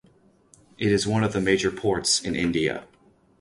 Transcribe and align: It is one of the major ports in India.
It 0.79 0.91
is 0.91 1.05
one 1.05 1.23
of 1.23 1.31
the 1.31 1.39
major 1.39 1.69
ports 1.69 2.19
in 2.21 2.35
India. 2.35 2.87